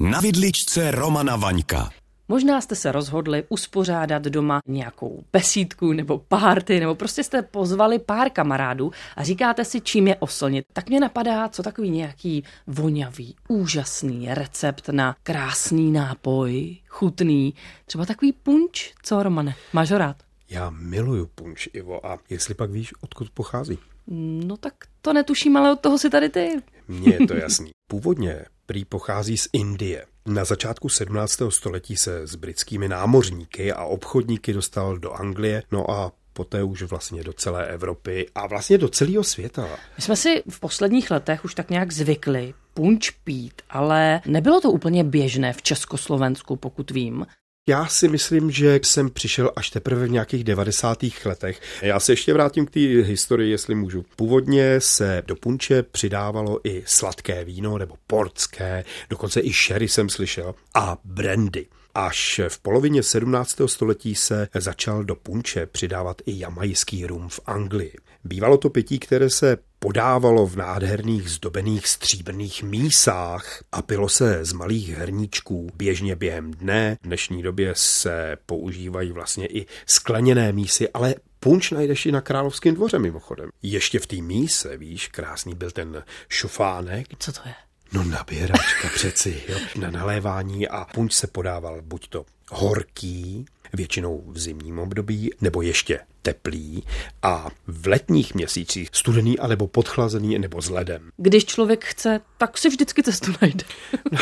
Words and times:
Na 0.00 0.20
vidličce 0.20 0.90
Romana 0.90 1.36
Vaňka. 1.36 1.90
Možná 2.28 2.60
jste 2.60 2.76
se 2.76 2.92
rozhodli 2.92 3.44
uspořádat 3.48 4.22
doma 4.22 4.60
nějakou 4.66 5.24
besídku 5.32 5.92
nebo 5.92 6.18
párty, 6.18 6.80
nebo 6.80 6.94
prostě 6.94 7.24
jste 7.24 7.42
pozvali 7.42 7.98
pár 7.98 8.30
kamarádů 8.30 8.92
a 9.16 9.24
říkáte 9.24 9.64
si, 9.64 9.80
čím 9.80 10.08
je 10.08 10.16
oslnit. 10.16 10.64
Tak 10.72 10.88
mě 10.88 11.00
napadá, 11.00 11.48
co 11.48 11.62
takový 11.62 11.90
nějaký 11.90 12.44
vonavý, 12.66 13.36
úžasný 13.48 14.28
recept 14.30 14.88
na 14.88 15.16
krásný 15.22 15.92
nápoj, 15.92 16.76
chutný, 16.88 17.54
třeba 17.86 18.06
takový 18.06 18.32
punč, 18.32 18.92
co 19.02 19.22
Romane, 19.22 19.54
máš 19.72 19.90
ho 19.90 19.98
rád? 19.98 20.16
Já 20.50 20.70
miluju 20.70 21.26
punč, 21.34 21.68
Ivo, 21.72 22.06
a 22.06 22.18
jestli 22.30 22.54
pak 22.54 22.70
víš, 22.70 22.92
odkud 23.00 23.30
pochází? 23.30 23.78
No 24.06 24.56
tak 24.56 24.74
to 25.00 25.12
netuším, 25.12 25.56
ale 25.56 25.72
od 25.72 25.80
toho 25.80 25.98
si 25.98 26.10
tady 26.10 26.28
ty. 26.28 26.50
Mně 26.88 27.12
je 27.12 27.26
to 27.26 27.34
jasný. 27.42 27.70
Původně 27.90 28.44
prý 28.66 28.84
pochází 28.84 29.36
z 29.36 29.48
Indie. 29.52 30.06
Na 30.26 30.44
začátku 30.44 30.88
17. 30.88 31.42
století 31.48 31.96
se 31.96 32.26
s 32.26 32.34
britskými 32.34 32.88
námořníky 32.88 33.72
a 33.72 33.84
obchodníky 33.84 34.52
dostal 34.52 34.98
do 34.98 35.12
Anglie, 35.12 35.62
no 35.72 35.90
a 35.90 36.12
poté 36.32 36.62
už 36.62 36.82
vlastně 36.82 37.24
do 37.24 37.32
celé 37.32 37.66
Evropy 37.66 38.26
a 38.34 38.46
vlastně 38.46 38.78
do 38.78 38.88
celého 38.88 39.24
světa. 39.24 39.68
My 39.96 40.02
jsme 40.02 40.16
si 40.16 40.42
v 40.50 40.60
posledních 40.60 41.10
letech 41.10 41.44
už 41.44 41.54
tak 41.54 41.70
nějak 41.70 41.92
zvykli 41.92 42.54
punč 42.74 43.10
pít, 43.10 43.62
ale 43.70 44.20
nebylo 44.26 44.60
to 44.60 44.70
úplně 44.70 45.04
běžné 45.04 45.52
v 45.52 45.62
Československu, 45.62 46.56
pokud 46.56 46.90
vím. 46.90 47.26
Já 47.68 47.86
si 47.86 48.08
myslím, 48.08 48.50
že 48.50 48.80
jsem 48.82 49.10
přišel 49.10 49.50
až 49.56 49.70
teprve 49.70 50.06
v 50.06 50.10
nějakých 50.10 50.44
90. 50.44 50.98
letech. 51.24 51.60
Já 51.82 52.00
se 52.00 52.12
ještě 52.12 52.32
vrátím 52.32 52.66
k 52.66 52.70
té 52.70 52.80
historii, 52.80 53.50
jestli 53.50 53.74
můžu. 53.74 54.04
Původně 54.16 54.80
se 54.80 55.22
do 55.26 55.36
punče 55.36 55.82
přidávalo 55.82 56.60
i 56.64 56.82
sladké 56.86 57.44
víno 57.44 57.78
nebo 57.78 57.94
portské, 58.06 58.84
dokonce 59.10 59.40
i 59.40 59.52
sherry 59.52 59.88
jsem 59.88 60.08
slyšel, 60.08 60.54
a 60.74 60.98
brandy. 61.04 61.66
Až 61.94 62.40
v 62.48 62.58
polovině 62.58 63.02
17. 63.02 63.56
století 63.66 64.14
se 64.14 64.48
začal 64.54 65.04
do 65.04 65.14
punče 65.14 65.66
přidávat 65.66 66.22
i 66.26 66.38
jamajský 66.38 67.06
rum 67.06 67.28
v 67.28 67.40
Anglii. 67.46 67.94
Bývalo 68.24 68.56
to 68.58 68.70
pití, 68.70 68.98
které 68.98 69.30
se 69.30 69.56
podávalo 69.84 70.46
v 70.46 70.56
nádherných 70.56 71.30
zdobených 71.30 71.88
stříbrných 71.88 72.62
mísách 72.62 73.64
a 73.72 73.82
pilo 73.82 74.08
se 74.08 74.44
z 74.44 74.52
malých 74.52 74.88
hrníčků 74.88 75.70
běžně 75.74 76.16
během 76.16 76.50
dne. 76.50 76.96
V 77.02 77.06
dnešní 77.06 77.42
době 77.42 77.72
se 77.76 78.36
používají 78.46 79.12
vlastně 79.12 79.46
i 79.46 79.66
skleněné 79.86 80.52
mísy, 80.52 80.88
ale 80.88 81.14
punč 81.40 81.70
najdeš 81.70 82.06
i 82.06 82.12
na 82.12 82.20
Královském 82.20 82.74
dvoře 82.74 82.98
mimochodem. 82.98 83.50
Ještě 83.62 83.98
v 83.98 84.06
té 84.06 84.16
míse, 84.16 84.76
víš, 84.76 85.08
krásný 85.08 85.54
byl 85.54 85.70
ten 85.70 86.04
šufánek. 86.28 87.06
Co 87.18 87.32
to 87.32 87.40
je? 87.46 87.54
No 87.92 88.04
nabíračka 88.04 88.88
přeci, 88.94 89.42
jo, 89.48 89.58
na 89.80 89.90
nalévání 89.90 90.68
a 90.68 90.84
punč 90.84 91.12
se 91.12 91.26
podával 91.26 91.82
buď 91.82 92.08
to 92.08 92.24
horký, 92.50 93.46
většinou 93.74 94.24
v 94.26 94.38
zimním 94.38 94.78
období, 94.78 95.30
nebo 95.40 95.62
ještě 95.62 96.00
teplý 96.22 96.84
a 97.22 97.48
v 97.66 97.86
letních 97.86 98.34
měsících 98.34 98.88
studený 98.92 99.38
alebo 99.38 99.66
podchlazený 99.66 100.38
nebo 100.38 100.62
s 100.62 100.70
ledem. 100.70 101.10
Když 101.16 101.44
člověk 101.44 101.84
chce, 101.84 102.20
tak 102.38 102.58
si 102.58 102.68
vždycky 102.68 103.02
cestu 103.02 103.32
najde. 103.42 103.64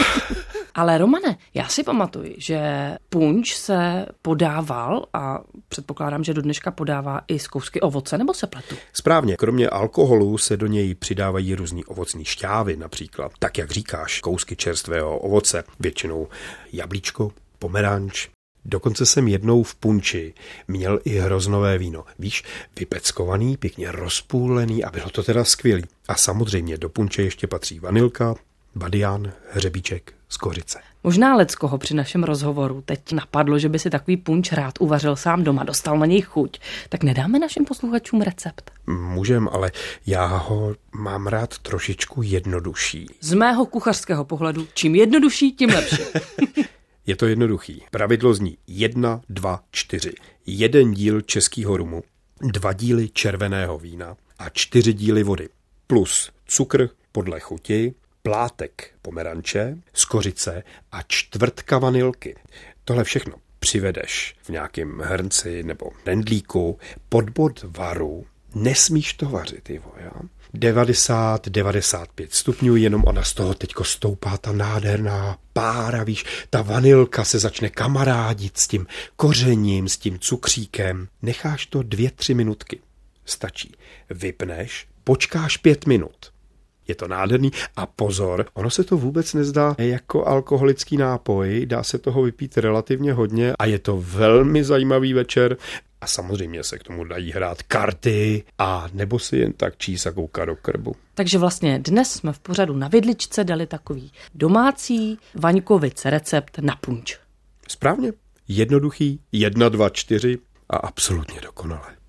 Ale 0.75 0.99
Romane, 0.99 1.37
já 1.55 1.69
si 1.69 1.83
pamatuju, 1.83 2.35
že 2.37 2.61
punč 3.09 3.55
se 3.57 4.07
podával 4.23 5.07
a 5.13 5.41
předpokládám, 5.69 6.25
že 6.25 6.35
do 6.35 6.43
dneška 6.43 6.71
podává 6.71 7.21
i 7.29 7.39
z 7.39 7.49
kousky 7.49 7.81
ovoce, 7.81 8.19
nebo 8.19 8.35
se 8.35 8.47
pletu? 8.47 8.77
Správně, 8.93 9.37
kromě 9.37 9.69
alkoholu 9.69 10.39
se 10.39 10.57
do 10.57 10.67
něj 10.67 10.95
přidávají 10.95 11.55
různý 11.55 11.85
ovocní 11.85 12.25
šťávy 12.25 12.77
například. 12.77 13.33
Tak 13.39 13.59
jak 13.59 13.71
říkáš, 13.71 14.21
kousky 14.21 14.57
čerstvého 14.57 15.19
ovoce, 15.19 15.65
většinou 15.81 16.29
jablíčko, 16.73 17.33
pomeranč, 17.59 18.29
Dokonce 18.65 19.07
jsem 19.07 19.29
jednou 19.29 19.63
v 19.63 19.75
punči 19.75 20.35
měl 20.69 21.01
i 21.05 21.19
hroznové 21.19 21.79
víno. 21.79 22.05
Víš, 22.19 22.45
vypeckovaný, 22.79 23.57
pěkně 23.57 23.93
rozpůlený 23.93 24.85
a 24.85 24.91
bylo 24.91 25.11
to 25.11 25.23
teda 25.23 25.45
skvělý. 25.45 25.85
A 26.09 26.15
samozřejmě 26.15 26.79
do 26.79 26.89
punče 26.89 27.23
ještě 27.23 27.47
patří 27.47 27.81
vanilka, 27.81 28.35
badián, 28.75 29.33
hřebíček, 29.51 30.13
skořice. 30.29 30.79
Možná 31.05 31.37
Leckoho 31.37 31.79
při 31.79 31.95
našem 31.95 32.25
rozhovoru 32.25 32.83
teď 32.85 33.13
napadlo, 33.13 33.59
že 33.59 33.69
by 33.69 33.79
si 33.79 33.91
takový 33.91 34.17
punč 34.17 34.53
rád 34.53 34.75
uvařil 34.81 35.17
sám 35.17 35.45
doma, 35.45 35.65
dostal 35.65 35.99
na 35.99 36.07
něj 36.07 36.21
chuť. 36.21 36.61
Tak 36.89 37.03
nedáme 37.03 37.39
našim 37.39 37.65
posluchačům 37.65 38.21
recept? 38.23 38.71
Můžem, 38.87 39.49
ale 39.53 39.71
já 40.07 40.27
ho 40.27 40.75
mám 40.93 41.27
rád 41.27 41.59
trošičku 41.59 42.23
jednodušší. 42.23 43.07
Z 43.21 43.35
mého 43.35 43.67
kuchařského 43.67 44.25
pohledu, 44.25 44.67
čím 44.75 44.95
jednodušší, 44.95 45.53
tím 45.53 45.71
lepší. 45.71 46.03
Je 47.07 47.17
to 47.17 47.27
jednoduchý. 47.27 47.83
Pravidlo 47.91 48.35
zní 48.35 48.59
1, 48.67 49.21
2, 49.29 49.65
4. 49.71 50.13
Jeden 50.47 50.93
díl 50.93 51.21
českého 51.21 51.77
rumu, 51.77 52.03
dva 52.53 52.73
díly 52.73 53.09
červeného 53.09 53.79
vína 53.79 54.17
a 54.39 54.49
čtyři 54.49 54.93
díly 54.93 55.23
vody. 55.23 55.49
Plus 55.87 56.31
cukr 56.47 56.89
podle 57.13 57.41
chuti, 57.41 57.95
plátek 58.23 58.95
pomeranče, 59.03 59.79
skořice 59.93 60.63
a 60.93 61.03
čtvrtka 61.03 61.79
vanilky. 61.79 62.37
Tohle 62.85 63.05
všechno 63.05 63.35
přivedeš 63.59 64.37
v 64.43 64.49
nějakém 64.49 64.99
hrnci 64.99 65.63
nebo 65.63 65.91
rendlíku 66.07 66.79
pod 67.09 67.31
bod 67.31 67.63
varu. 67.63 68.27
Nesmíš 68.55 69.13
to 69.13 69.29
vařit, 69.29 69.71
Ivo, 69.71 69.93
já? 69.97 70.11
90-95 70.55 72.27
stupňů, 72.31 72.77
jenom 72.77 73.03
ona 73.07 73.23
z 73.23 73.35
toho 73.35 73.55
teďko 73.55 73.85
stoupá 73.85 74.37
ta 74.37 74.53
nádherná 74.53 75.39
pára, 75.53 76.05
víš, 76.05 76.25
ta 76.51 76.63
vanilka 76.63 77.25
se 77.25 77.39
začne 77.39 77.69
kamarádit 77.69 78.59
s 78.59 78.69
tím 78.69 78.87
kořením, 79.17 79.89
s 79.89 79.97
tím 79.97 80.19
cukříkem. 80.19 81.09
Necháš 81.23 81.67
to 81.67 81.83
dvě, 81.83 82.11
tři 82.11 82.35
minutky. 82.35 82.81
Stačí. 83.25 83.75
Vypneš, 84.11 84.87
počkáš 85.05 85.57
pět 85.57 85.87
minut 85.87 86.33
je 86.89 86.95
to 86.95 87.09
nádherný. 87.09 87.51
A 87.77 87.87
pozor, 87.87 88.47
ono 88.55 88.71
se 88.71 88.85
to 88.85 88.97
vůbec 88.97 89.35
nezdá 89.35 89.75
jako 89.79 90.27
alkoholický 90.27 90.97
nápoj, 90.97 91.67
dá 91.67 91.83
se 91.83 91.99
toho 91.99 92.23
vypít 92.23 92.59
relativně 92.59 93.13
hodně 93.13 93.53
a 93.59 93.67
je 93.67 93.79
to 93.79 93.97
velmi 94.01 94.65
zajímavý 94.65 95.13
večer. 95.13 95.57
A 96.03 96.07
samozřejmě 96.07 96.65
se 96.65 96.79
k 96.79 96.83
tomu 96.83 97.05
dají 97.05 97.33
hrát 97.33 97.63
karty 97.63 98.45
a 98.59 98.87
nebo 98.93 99.19
si 99.19 99.37
jen 99.37 99.53
tak 99.53 99.77
číst 99.77 100.07
a 100.07 100.13
koukat 100.13 100.47
do 100.47 100.57
krbu. 100.57 100.95
Takže 101.15 101.39
vlastně 101.39 101.79
dnes 101.79 102.13
jsme 102.13 102.33
v 102.33 102.39
pořadu 102.39 102.77
na 102.77 102.89
vidličce 102.89 103.45
dali 103.45 103.67
takový 103.67 104.13
domácí 104.35 105.19
Vaňkovic 105.35 106.05
recept 106.05 106.59
na 106.59 106.77
punč. 106.77 107.19
Správně. 107.69 108.13
Jednoduchý, 108.49 109.21
jedna, 109.33 109.69
dva, 109.69 109.89
čtyři 109.89 110.39
a 110.71 110.77
absolutně 110.77 111.41
dokonale. 111.41 112.02